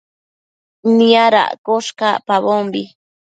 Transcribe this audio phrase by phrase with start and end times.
[0.95, 2.83] Niadaccosh cacpabombi